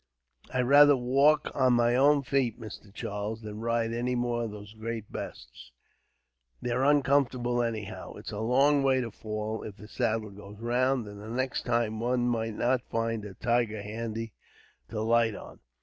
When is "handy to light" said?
13.83-15.35